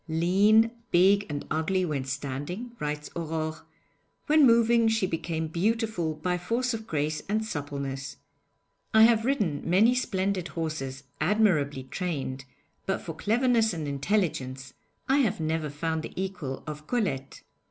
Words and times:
'Lean, 0.07 0.71
big 0.89 1.27
and 1.29 1.45
ugly 1.51 1.85
when 1.85 2.03
standing,' 2.03 2.71
writes 2.79 3.11
Aurore, 3.15 3.67
'when 4.25 4.47
moving 4.47 4.87
she 4.87 5.05
became 5.05 5.45
beautiful 5.47 6.15
by 6.15 6.39
force 6.39 6.73
of 6.73 6.87
grace 6.87 7.21
and 7.29 7.45
suppleness. 7.45 8.17
I 8.95 9.03
have 9.03 9.25
ridden 9.25 9.61
many 9.63 9.93
splendid 9.93 10.47
horses 10.47 11.03
admirably 11.21 11.83
trained, 11.83 12.45
but 12.87 12.99
for 12.99 13.13
cleverness 13.13 13.73
and 13.75 13.87
intelligence 13.87 14.73
I 15.07 15.17
have 15.19 15.39
never 15.39 15.69
found 15.69 16.01
the 16.01 16.13
equal 16.15 16.63
of 16.65 16.87
Colette. 16.87 17.43